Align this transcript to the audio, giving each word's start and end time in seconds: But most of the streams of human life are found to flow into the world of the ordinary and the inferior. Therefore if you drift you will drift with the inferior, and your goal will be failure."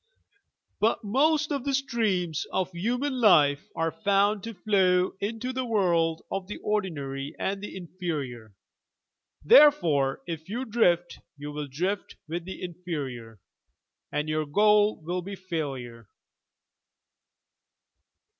But 0.79 1.03
most 1.03 1.51
of 1.51 1.63
the 1.63 1.75
streams 1.75 2.47
of 2.51 2.71
human 2.71 3.19
life 3.21 3.69
are 3.75 3.91
found 3.91 4.41
to 4.45 4.55
flow 4.55 5.13
into 5.19 5.53
the 5.53 5.63
world 5.63 6.23
of 6.31 6.47
the 6.47 6.57
ordinary 6.57 7.35
and 7.37 7.61
the 7.61 7.77
inferior. 7.77 8.55
Therefore 9.43 10.23
if 10.25 10.49
you 10.49 10.65
drift 10.65 11.19
you 11.37 11.51
will 11.51 11.67
drift 11.67 12.15
with 12.27 12.45
the 12.45 12.63
inferior, 12.63 13.41
and 14.11 14.27
your 14.27 14.47
goal 14.47 14.99
will 15.03 15.21
be 15.21 15.35
failure." 15.35 16.09